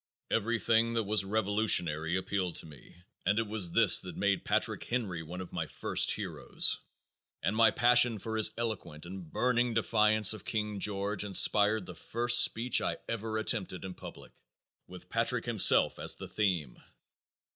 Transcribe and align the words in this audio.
Everything 0.31 0.93
that 0.95 1.03
was 1.03 1.23
revolutionary 1.23 2.15
appealed 2.17 2.55
to 2.55 2.65
me 2.65 3.03
and 3.23 3.37
it 3.37 3.45
was 3.45 3.71
this 3.73 3.99
that 4.01 4.15
made 4.17 4.43
Patrick 4.43 4.83
Henry 4.85 5.21
one 5.21 5.41
of 5.41 5.53
my 5.53 5.67
first 5.67 6.09
heroes; 6.13 6.79
and 7.43 7.55
my 7.55 7.69
passion 7.69 8.17
for 8.17 8.35
his 8.35 8.49
eloquent 8.57 9.05
and 9.05 9.31
burning 9.31 9.75
defiance 9.75 10.33
of 10.33 10.43
King 10.43 10.79
George 10.79 11.23
inspired 11.23 11.85
the 11.85 11.93
first 11.93 12.41
speech 12.43 12.81
I 12.81 12.97
ever 13.07 13.37
attempted 13.37 13.85
in 13.85 13.93
public, 13.93 14.31
with 14.87 15.07
Patrick 15.07 15.45
himself 15.45 15.99
as 15.99 16.15
the 16.15 16.27
theme. 16.27 16.81